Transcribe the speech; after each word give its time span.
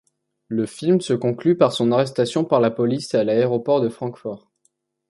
Le 0.47 0.65
film 0.65 0.99
se 0.99 1.13
conclut 1.13 1.55
par 1.55 1.73
son 1.73 1.91
arrestation 1.91 2.43
par 2.43 2.59
la 2.59 2.71
police 2.71 3.13
à 3.13 3.23
l'aéroport 3.23 3.81
de 3.81 3.89
Francfort. 3.89 4.49